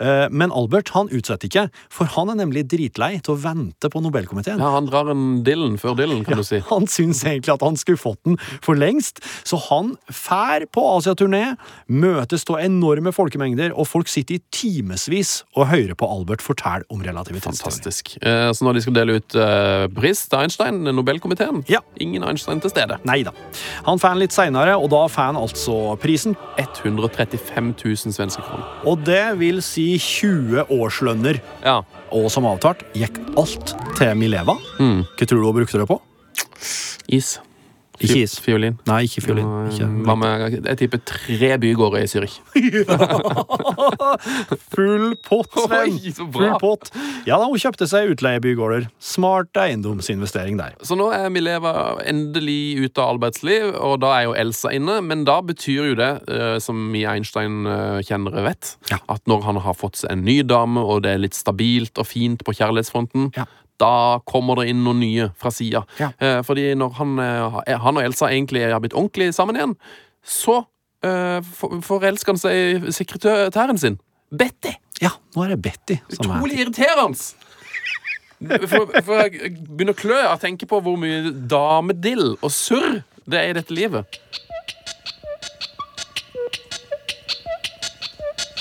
[0.00, 4.00] Eh, Men Albert han utsetter ikke, for han er nemlig dritlei til å vente på
[4.06, 4.56] Nobelkomiteen.
[4.62, 6.62] Ja, Han drar en Dylan før Dylan, kan du si.
[6.72, 11.44] Han syns egentlig at han skulle fått den for lengst, så han fær på Asiaturné,
[11.92, 17.00] møtes av enorme folkemengder, og folk sitter i timevis og hører på Albert fortelle om
[17.02, 17.56] relativitetsteorien.
[17.80, 18.16] Fantastisk.
[18.22, 21.80] Eh, Så når de skal dele ut eh, pris til Einstein, Nobelkomiteen, Ja.
[22.00, 22.98] ingen Einstein til stede.
[23.04, 23.32] Nei da.
[23.86, 26.36] Han får den litt seinere, og da får han altså prisen.
[26.58, 28.66] 135 000 svenske kroner.
[28.86, 31.40] Og det vil si 20 årslønner.
[31.64, 31.80] Ja.
[32.12, 34.54] Og som avtalt gikk alt til Mileva.
[34.78, 35.04] Mm.
[35.16, 36.00] Hva tror du hun brukte det på?
[37.08, 37.38] Is.
[38.00, 38.36] Ikke is.
[38.42, 38.76] Fiolin.
[38.86, 39.46] Nei, ikke fiolin.
[39.46, 39.50] Eh,
[40.04, 40.16] Hva Ikke.
[40.20, 42.36] med Jeg tipper tre bygårder i Zürich.
[44.74, 45.98] Full pott, Sven!
[46.32, 46.90] Full pott.
[47.26, 48.86] Ja da, hun kjøpte seg utleiebygårder.
[49.02, 50.76] Smart eiendomsinvestering der.
[50.86, 51.72] Så nå er Mileva
[52.06, 54.98] endelig ute av arbeidsliv, og da er jo Elsa inne.
[55.06, 58.98] Men da betyr jo det, eh, som vi Einstein-kjennere vet, Ja.
[59.08, 62.06] at når han har fått seg en ny dame, og det er litt stabilt og
[62.06, 63.44] fint på kjærlighetsfronten, Ja.
[63.82, 65.82] Da kommer det inn noen nye fra sida.
[66.00, 66.10] Ja.
[66.18, 69.76] Eh, fordi når han, eh, han og Elsa egentlig har blitt ordentlig sammen igjen,
[70.24, 70.62] så
[71.06, 72.56] eh, for- forelsker han seg
[72.88, 73.98] i sekretæren sin.
[74.32, 74.72] Betty!
[75.02, 77.20] Ja, nå er det Betty som er Utrolig irriterende!
[78.68, 82.98] For, for jeg begynner å klø av å tenke på hvor mye damedill og surr
[83.26, 84.18] det er i dette livet.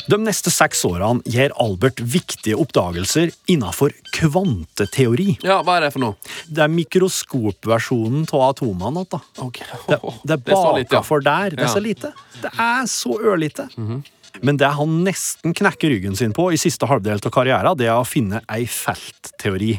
[0.05, 5.39] De neste seks årene gir Albert viktige oppdagelser innenfor kvanteteori.
[5.45, 6.33] Ja, hva er det for noe?
[6.45, 9.05] Det er mikroskopversjonen av atomene.
[9.09, 9.21] Da.
[9.41, 9.63] Ok.
[9.89, 10.81] Det, det er lite, ja.
[10.83, 11.57] baka for der.
[11.57, 12.13] Det er så lite.
[12.43, 13.67] Det er så ørlite.
[14.45, 17.97] Men det han nesten knekker ryggen sin på i siste halvdel av karrieren, det er
[17.97, 19.73] å finne ei feltteori.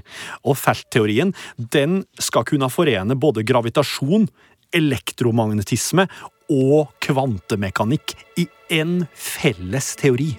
[0.49, 4.27] Og feltteorien den skal kunne forene både gravitasjon,
[4.75, 6.09] elektromagnetisme
[6.53, 10.33] og kvantemekanikk i én felles teori.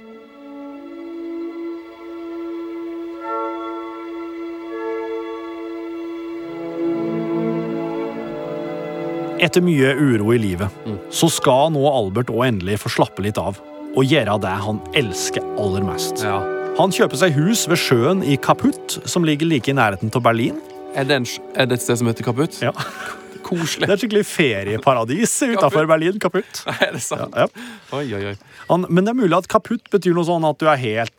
[9.37, 10.73] Etter mye uro i livet,
[11.13, 13.59] så skal nå Albert òg endelig få slappe litt av
[13.97, 16.23] og gjøre det han elsker aller mest.
[16.25, 16.39] Ja.
[16.77, 20.59] Han kjøper seg hus ved sjøen i Kaputt, som ligger like i nærheten av Berlin.
[20.97, 21.25] Er det, en,
[21.57, 22.59] er det et sted som heter Kaputt?
[22.61, 22.73] Ja.
[23.47, 23.87] Koselig.
[23.87, 26.19] Det er skikkelig ferieparadis utafor Berlin.
[26.21, 26.63] Kaputt.
[26.77, 27.35] Er det sant?
[27.37, 27.47] Ja.
[27.95, 28.35] Oi, oi, oi.
[28.67, 31.13] Han, men det er mulig at kaputt betyr noe sånn at du er helt,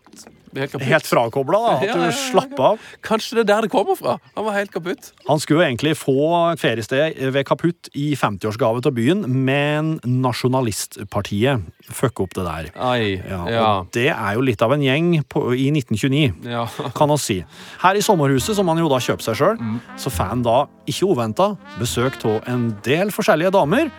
[0.56, 1.58] Helt helt frakobla.
[1.76, 2.78] At Ja, ja, ja, du slapp av.
[3.04, 4.18] Kanskje det er der det kommer fra?
[4.36, 5.12] Han var helt kaputt.
[5.28, 6.14] Han skulle egentlig få
[6.58, 12.70] feriested ved Kaputt i 50-årsgave til byen, men Nasjonalistpartiet fucka opp det der.
[12.78, 16.48] Og det er jo litt av en gjeng på, i 1929.
[16.48, 16.64] ja.
[16.96, 17.38] kan vi si.
[17.82, 19.80] Her i sommerhuset, som han jo da kjøper seg sjøl, Mm.
[19.98, 23.90] så får han da, ikke uventa, besøk av en del forskjellige damer.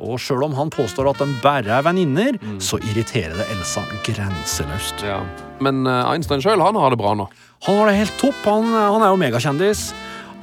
[0.00, 2.58] Og sjøl om han påstår at de bare er venninner, Mm.
[2.60, 5.02] så irriterer det Elsa grenseløst.
[5.06, 5.22] ja.
[5.60, 7.28] Men eh, Einstein sjøl, han har det bra nå.
[7.64, 8.42] Han har det helt topp.
[8.44, 9.92] Han, han er jo megakjendis.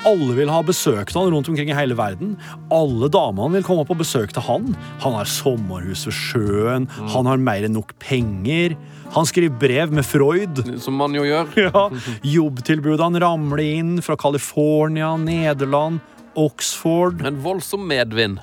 [0.05, 2.33] Alle vil ha besøk av han rundt omkring i hele verden.
[2.73, 4.73] Alle damene vil komme på besøk til han.
[5.05, 6.87] Han har sommerhus ved sjøen.
[6.89, 7.07] Mm.
[7.13, 8.75] Han har mer enn nok penger.
[9.13, 10.59] Han skriver brev med Freud.
[10.81, 11.53] Som man jo gjør.
[11.69, 11.85] Ja,
[12.25, 16.01] Jobbtilbudene ramler inn fra California, Nederland,
[16.35, 17.21] Oxford.
[17.23, 18.41] En voldsom medvind.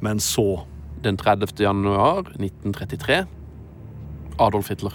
[0.00, 0.64] Men så,
[1.02, 1.52] Den 30.
[1.60, 3.26] januar 1933.
[4.38, 4.92] Adolf Hitler.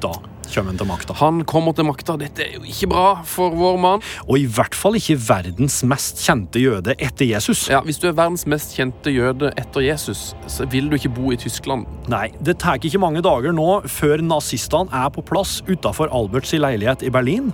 [0.00, 0.10] da
[0.54, 1.14] kommer han til makta.
[1.16, 2.16] Han kommer til makta.
[2.20, 4.02] Dette er jo ikke bra for vår mann.
[4.28, 7.64] Og i hvert fall ikke verdens mest kjente jøde etter Jesus.
[7.72, 11.32] Ja, Hvis du er verdens mest kjente jøde etter Jesus, så vil du ikke bo
[11.32, 11.86] i Tyskland.
[12.12, 17.02] Nei, det tar ikke mange dager nå før nazistene er på plass utafor Alberts leilighet
[17.02, 17.52] i Berlin.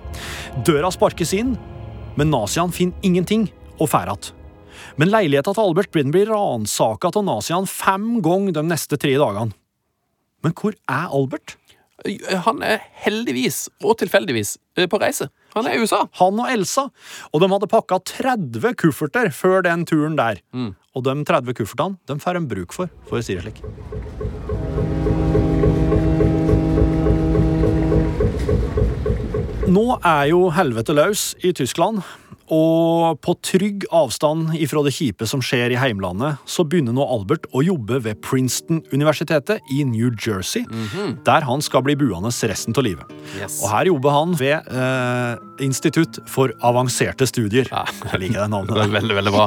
[0.66, 1.54] Døra sparkes inn,
[2.18, 3.48] men naziene finner ingenting
[3.78, 4.34] og drar igjen.
[4.98, 9.54] Men leiligheta til Albert Brin blir ransaka av naziene fem ganger de neste tre dagene.
[10.44, 11.56] Men hvor er Albert?
[12.46, 15.28] Han er heldigvis, og tilfeldigvis, eh, på reise.
[15.54, 16.06] Han er i USA.
[16.16, 16.88] Han og Elsa.
[17.34, 20.40] Og de hadde pakka 30 kufferter før den turen der.
[20.94, 23.60] Og de 30 kuffertene de får de bruk for, for å si det slik.
[29.70, 32.00] Nå er jo helvete løs i Tyskland.
[32.50, 37.46] Og på trygg avstand ifra det kjipe som skjer i heimlandet, så begynner nå Albert
[37.54, 40.64] å jobbe ved Princeton-universitetet i New Jersey,
[41.26, 43.06] der han skal bli buende resten av livet.
[43.38, 43.60] Yes.
[43.62, 47.68] Og her jobber han ved eh, Institutt for avanserte studier.
[47.70, 48.74] Jeg liker det navnet.
[48.80, 49.46] Det er veldig, veldig bra.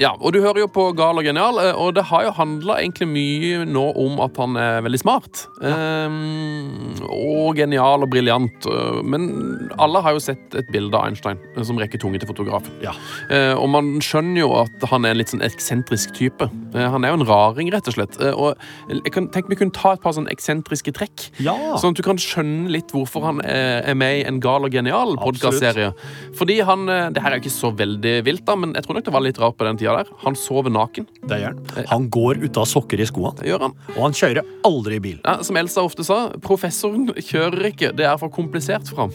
[0.00, 2.78] Ja, og Du hører jo på Gal og genial, eh, og det har jo handla
[2.80, 5.44] egentlig mye nå om at han er veldig smart.
[5.62, 8.66] Ehm, og genial og briljant.
[8.66, 12.30] eh, Men alle har jo sett et bilde av Einstein eh, som rekker tunge til
[12.40, 12.76] fotografen.
[12.84, 12.94] Ja.
[13.30, 16.48] Eh, og man skjønner jo at han er en litt sånn eksentrisk type.
[16.74, 18.18] Eh, han er jo en raring, rett og slett.
[18.20, 18.56] Eh, og
[18.90, 21.28] jeg kan tenke vi kunne ta et par sånn eksentriske trekk.
[21.42, 21.54] Ja.
[21.80, 24.74] Sånn at du kan skjønne litt hvorfor han er er med i en gal og
[24.74, 25.90] genial podkastserie.
[26.38, 28.98] Fordi han eh, Det her er jo ikke så veldig vilt, da, men jeg tror
[28.98, 30.12] nok det var litt rart på den tida der.
[30.24, 31.08] Han sover naken.
[31.30, 31.86] Det gjør han.
[31.90, 33.76] Han går ut av sokker i skoene, Det gjør han.
[33.96, 35.18] og han kjører aldri bil.
[35.24, 37.92] Ja, som Elsa ofte sa, professoren kjører ikke.
[37.96, 39.12] Det er for komplisert for ham.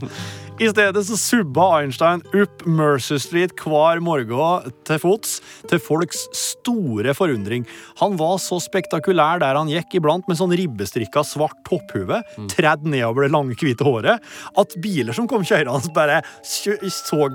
[0.60, 5.38] I stedet så subba Einstein opp Mercer Street hver morgen til fots,
[5.70, 7.62] til folks store forundring.
[8.02, 12.18] Han var så spektakulær der han gikk, iblant med sånn ribbestrikka svart topphue,
[12.52, 14.20] tredd nedover det lange, hvite håret,
[14.60, 16.76] at biler som kom kjørende, bare så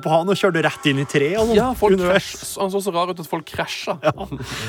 [0.03, 1.39] på han og kjørte rett inn i treet.
[1.41, 3.97] og sånn Ja, folk Han så så rar ut at folk krasja.
[4.05, 4.13] Ja.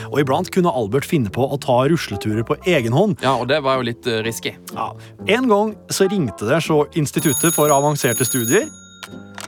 [0.09, 3.21] Og iblant kunne Albert finne på å ta rusleturer på egen hånd.
[3.21, 4.55] Ja, og det var jo litt eh, risky.
[4.73, 4.89] Ja.
[5.29, 8.46] En gang så ringte det så Instituttet for avanserte studier.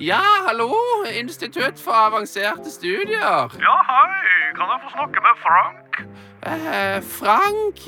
[0.00, 0.74] Ja, hallo!
[1.20, 3.48] Institutt for avanserte studier.
[3.66, 4.54] Ja, hei.
[4.56, 6.08] Kan jeg få snakke med Frank?
[6.46, 7.78] Eh, Frank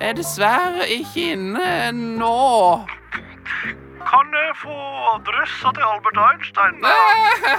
[0.00, 2.84] er dessverre ikke inne nå.
[4.10, 4.76] Kan jeg få
[5.14, 6.84] adressa til Albert Einstein?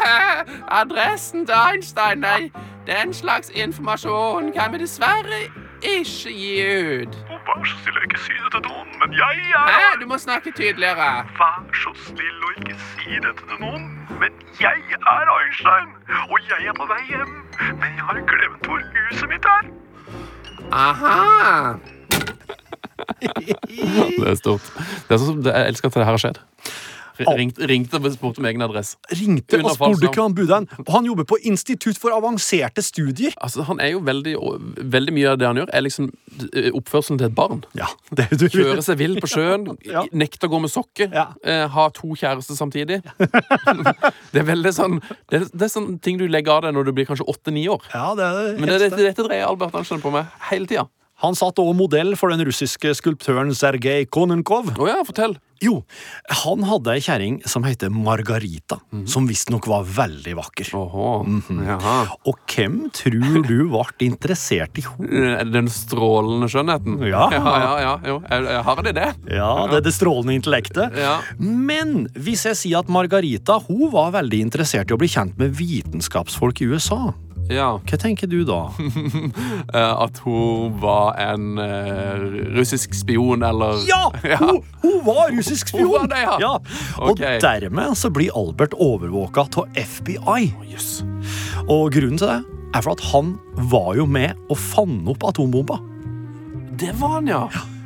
[0.81, 2.51] Adressen til Einstein, nei.
[2.87, 6.53] Den slags informasjon kan vi dessverre ikke gi
[7.03, 7.17] ut.
[7.49, 9.77] Vær så snill å ikke si det til noen, men jeg Hæ?
[9.93, 11.09] er Du må snakke tydeligere.
[11.39, 13.85] Vær så snill å ikke si det til noen,
[14.19, 15.93] men jeg er Einstein,
[16.29, 17.31] og jeg er på vei hjem.
[17.79, 19.71] Men jeg har glemt hvor huset mitt er.
[20.71, 21.79] Aha.
[24.19, 24.65] Det er stort.
[25.07, 26.39] Det er sånn som jeg elsker at det her har skjedd.
[27.27, 28.95] Ringt, ringte og spurte om egen adresse.
[29.11, 30.53] Ringte og spurte hva han bodde.
[30.55, 30.67] hen.
[30.85, 33.33] Og han jobber på Institutt for avanserte studier.
[33.43, 34.35] Altså, han er jo veldig,
[34.93, 36.07] veldig mye av det han gjør, er liksom
[36.53, 37.63] eh, oppførselen til et barn.
[37.75, 40.05] Ja, det du Kjøre seg vill på sjøen, Ja.
[40.13, 41.27] nekte å gå med sokker, Ja.
[41.43, 43.01] eh, ha to kjærester samtidig.
[44.33, 46.89] det er veldig sånn det er, det er sånn ting du legger av deg når
[46.89, 47.83] du blir kanskje åtte-ni år.
[47.93, 50.87] Ja, det er det Men det, dette, dette dreier Albert Einstein på meg hele tida.
[51.23, 54.73] Han satt også modell for den russiske skulptøren Sergej Konenkov.
[54.79, 55.35] Oh ja, fortell.
[55.59, 55.81] Jo,
[56.45, 58.77] han hadde ei kjerring som heter Margarita,
[59.11, 60.71] som visstnok var veldig vakker.
[60.79, 61.09] Åhå.
[61.27, 61.59] Mhm.
[61.67, 61.95] Jaha.
[62.31, 65.33] Og hvem tror du ble interessert i henne?
[65.59, 66.99] Den strålende skjønnheten?
[67.09, 67.27] Ja.
[67.35, 68.19] ja, ja, ja jo.
[68.23, 69.09] Jeg, jeg har det, det.
[69.35, 70.95] Ja, det er det strålende intellektet.
[70.95, 71.17] Ja.
[71.39, 75.57] Men hvis jeg sier at Margarita hun var veldig interessert i å bli kjent med
[75.59, 77.09] vitenskapsfolk i USA,
[77.49, 77.69] ja.
[77.83, 78.61] hva tenker du da?
[79.69, 82.21] Eh, At hun var en uh,
[82.55, 84.09] russisk spion, eller Ja!
[84.39, 85.85] Hun, hun var russisk spion!
[85.85, 86.53] Hun var det, ja.
[86.99, 87.37] Og okay.
[87.43, 90.53] dermed så blir Albert overvåka av FBI.
[90.71, 91.03] Jøss.
[91.67, 92.39] Og grunnen til det
[92.75, 93.35] er for at han
[93.71, 95.79] var jo med og fant opp atombomba.
[96.79, 97.43] Det var han, ja.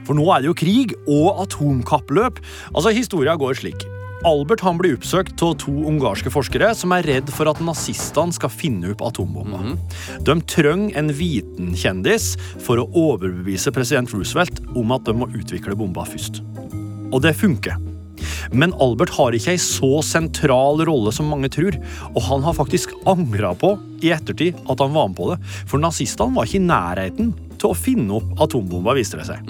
[0.08, 2.42] For nå er det jo krig og atomkappløp.
[2.74, 3.88] Altså, Historia går slik.
[4.24, 8.52] Albert han blir oppsøkt av to ungarske forskere som er redd for at nazistene skal
[8.54, 9.76] finne opp atombomba.
[10.24, 12.30] De trenger en vitenkjendis
[12.64, 16.40] for å overbevise president Roosevelt om at de må utvikle bomba først.
[17.12, 17.76] Og det funker.
[18.56, 21.76] Men Albert har ikke ei så sentral rolle som mange tror,
[22.14, 25.84] og han har faktisk angra på i ettertid at han var med på det, for
[25.84, 29.48] nazistene var ikke i nærheten til å finne opp atombomba, viste det seg.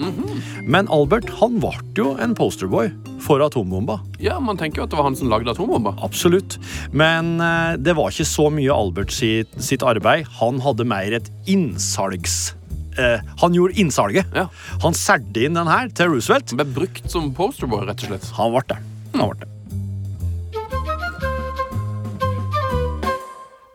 [0.70, 2.92] Men Albert han ble jo en posterboy
[3.24, 3.98] for atombomba.
[4.22, 5.96] Ja, Man tenker jo at det var han som lagde atombomba.
[6.06, 6.58] Absolutt.
[6.92, 10.28] Men eh, det var ikke så mye Albert sitt, sitt arbeid.
[10.40, 12.54] Han hadde mer et innsalgs
[13.00, 14.30] eh, han gjorde innsalget.
[14.36, 14.46] Ja.
[14.84, 16.52] Han solgte inn den her til Roosevelt.
[16.54, 18.30] Han ble brukt som posterboy, rett og slett.
[18.38, 18.80] Han ble det.
[19.16, 19.53] Han ble det.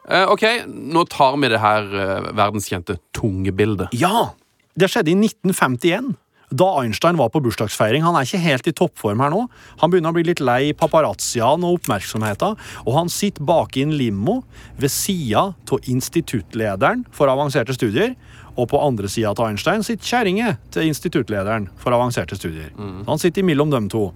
[0.10, 3.94] Ok, nå tar vi det her eh, verdenskjente tungebildet.
[3.98, 4.32] Ja!
[4.80, 6.16] Det skjedde i 1951.
[6.50, 8.02] Da Einstein var på bursdagsfeiring.
[8.02, 9.44] Han er ikke helt i toppform her nå.
[9.84, 13.94] Han begynner å bli litt lei paparazziaen og oppmerksomheten, og han sitter bak i en
[14.00, 14.40] limo
[14.82, 18.16] ved sida av instituttlederen for avanserte studier.
[18.56, 22.72] Og på andre sida av Einstein sitter kjerringa til instituttlederen for avanserte studier.
[22.76, 24.10] Så Han sitter imellom dem to.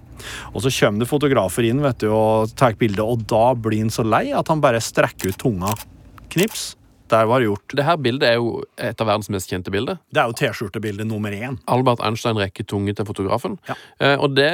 [0.52, 3.90] Og så kommer det fotografer inn vet du, og tar bilde, og da blir han
[3.94, 5.74] så lei at han bare strekker ut tunga.
[6.34, 6.74] Knips.
[7.14, 7.76] Der var det gjort.
[7.78, 9.98] Det her bildet er jo et av verdens mest kjente bilder.
[10.12, 11.56] Det er jo T-skjortebilde nummer én.
[11.70, 13.56] Albert Einstein rekker tunge til fotografen.
[13.70, 13.78] Ja.
[14.02, 14.50] Eh, og det,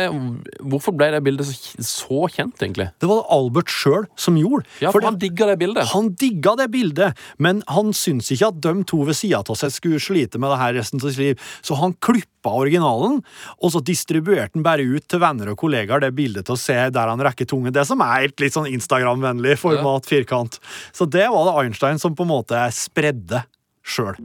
[0.61, 2.91] hvorfor ble det bildet så, så kjent, egentlig?
[3.03, 4.69] Det var det Albert sjøl som gjorde.
[4.79, 5.89] Ja, for for han digga det bildet.
[5.95, 9.73] han digga det bildet, men han syntes ikke at de to ved sida av seg
[9.73, 13.21] skulle slite med det her resten av sitt liv, så han klippa originalen,
[13.61, 16.79] og så distribuerte han bare ut til venner og kollegaer det bildet til å se
[16.95, 17.73] der han rekker tunge.
[17.75, 20.57] Det som er litt sånn Instagram-vennlig format, firkant.
[20.97, 23.45] Så det var det Einstein som på en måte spredde
[23.85, 24.17] sjøl.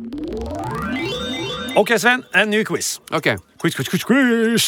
[1.75, 3.01] Ok, Sven, en ny quiz.
[3.11, 4.65] Ok, Quiz, quiz, quiz, quiz!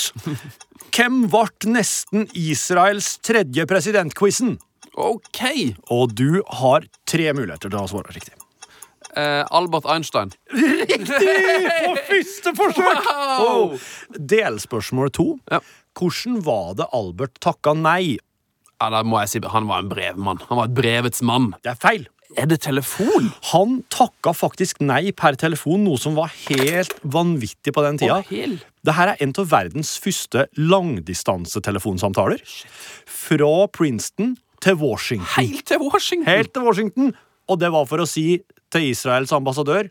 [0.97, 4.57] Hvem ble nesten Israels tredje presidentquizen?
[4.97, 5.43] ok
[5.93, 8.36] Og du har tre muligheter til å svare riktig.
[9.17, 10.31] Eh, Albert Einstein.
[10.53, 11.33] Riktig!
[11.85, 13.09] På første forsøk!
[13.09, 13.73] Wow!
[13.73, 13.89] Oh.
[14.17, 15.27] Delspørsmål to.
[15.51, 15.61] Ja.
[15.97, 18.17] Hvordan var det Albert takka nei?
[18.77, 20.43] Ja, da må jeg si Han var en brevmann.
[20.51, 21.51] Han var et brevets mann.
[21.65, 22.05] Det er feil.
[22.37, 23.29] Er det telefon?
[23.53, 28.19] Han takka faktisk nei per telefon, noe som var helt vanvittig på den tida.
[28.19, 28.57] Oh.
[28.85, 32.43] Dette er en av verdens første langdistansetelefonsamtaler.
[33.07, 35.31] Fra Princeton til Washington.
[35.37, 36.27] Helt til Washington.
[36.27, 37.15] Helt til Washington.
[37.47, 38.27] Og det var for å si
[38.73, 39.89] til Israels ambassadør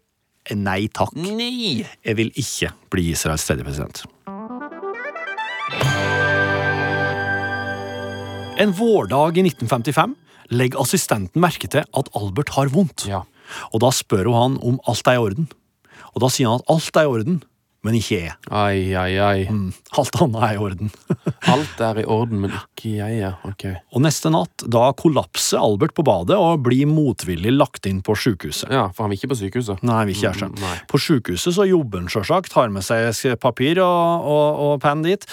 [0.55, 1.15] nei takk.
[1.19, 1.83] Nei.
[2.07, 4.05] Jeg vil ikke bli Israels tredje president.
[8.57, 10.15] En vårdag i 1955
[10.55, 13.09] legger assistenten merke til at Albert har vondt.
[13.11, 13.25] Ja.
[13.75, 15.51] Og da spør hun han om alt er i orden.
[16.15, 17.43] Og da sier han at alt er i orden,
[17.85, 18.37] men ikke jeg.
[18.51, 19.45] Ai, ai, ai.
[19.53, 19.69] Mm,
[20.01, 20.89] Alt annet er i orden.
[21.53, 23.33] Alt er i orden, men ikke jeg, ja.
[23.47, 23.65] Ok.
[23.95, 28.71] Og neste natt da kollapser Albert på badet og blir motvillig lagt inn på sykehuset.
[28.73, 29.83] Ja, for han vil ikke på sykehuset.
[29.87, 30.51] Nei, vil ikke jeg.
[30.51, 30.75] Mm, nei.
[30.91, 35.27] På sykehuset så jobber han selvsagt, har med seg papir og, og, og penn dit.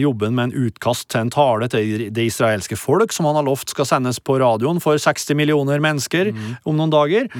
[0.00, 3.74] Jobber med en utkast til en tale til det israelske folk, som han har lovt
[3.74, 6.50] skal sendes på radioen for 60 millioner mennesker mm.
[6.68, 7.30] om noen dager.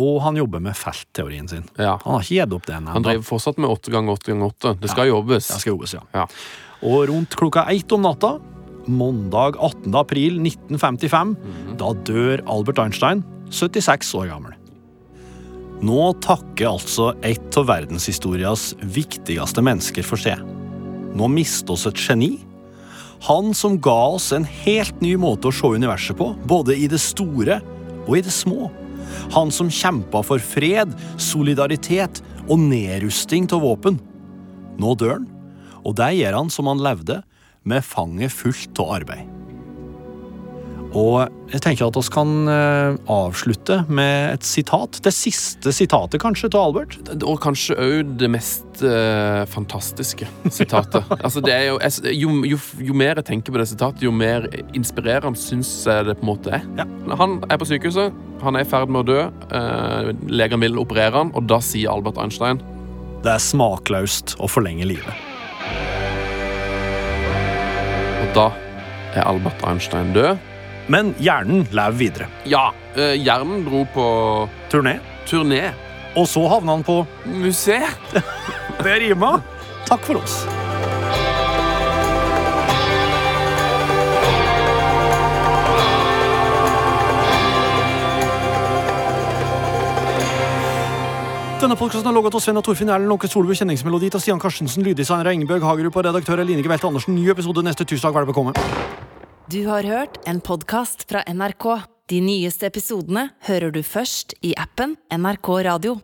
[0.00, 1.66] Og han jobber med feltteorien sin.
[1.78, 1.98] Ja.
[2.04, 2.94] Han har ikke gitt opp det ennå.
[2.96, 4.76] Han driver fortsatt med åtte ganger åtte ganger åtte.
[4.80, 5.48] Det skal jobbes.
[5.52, 6.04] Det skal jobbes, ja.
[6.14, 6.28] Ja.
[6.84, 8.36] Og rundt klokka ett om natta,
[8.88, 9.94] mandag 18.
[9.94, 11.76] april 1955, Mhm.
[11.78, 14.52] da dør Albert Einstein, 76 år gammel.
[15.84, 20.38] Nå takker altså et av verdenshistorias viktigste mennesker for seg.
[21.14, 22.38] Nå mister oss et geni.
[23.28, 27.00] Han som ga oss en helt ny måte å se universet på, både i det
[27.00, 27.60] store
[28.06, 28.70] og i det små.
[29.32, 34.00] Han som kjempa for fred, solidaritet og nedrusting av våpen.
[34.78, 35.28] Nå dør han,
[35.84, 37.22] og det gjør han som han levde,
[37.68, 39.34] med fanget fullt av arbeid.
[40.94, 45.00] Og jeg tenker at vi kan eh, avslutte med et sitat.
[45.02, 46.94] Det siste sitatet, kanskje, til Albert.
[47.26, 51.02] Og kanskje òg det mest uh, fantastiske sitatet.
[51.24, 54.14] altså det er jo, jeg, jo, jo, jo mer jeg tenker på det sitatet, jo
[54.14, 54.46] mer
[54.76, 56.66] inspirerende syns jeg det på en måte er.
[56.78, 56.86] Ja.
[57.18, 59.20] Han er på sykehuset, han er i ferd med å dø.
[59.50, 62.62] Uh, legen vil operere han, og da sier Albert Einstein
[63.24, 65.93] Det er smakløst å forlenge livet.
[68.34, 68.50] Da
[69.14, 70.36] er Albert Einstein død.
[70.90, 72.26] Men hjernen lever videre.
[72.44, 74.06] Ja, eh, hjernen dro på
[74.72, 74.98] Turné.
[75.26, 75.72] turné.
[76.16, 78.18] Og så havna han på Museet.
[78.84, 79.38] Det rima.
[79.88, 80.44] Takk for oss.
[91.64, 94.84] Denne podkasten er logget av Sven og Torfinn Erlend Lånke Solbu, kjenningsmelodi til Stian Karstensen,
[94.84, 97.16] lyddesigner av Ingebjørg Hagerup og redaktør Eline Gevelte Andersen.
[97.16, 98.12] Ny episode neste tirsdag.
[98.12, 98.52] Vær velkommen.
[99.48, 101.70] Du har hørt en podkast fra NRK.
[102.12, 105.96] De nyeste episodene hører du først i appen NRK Radio.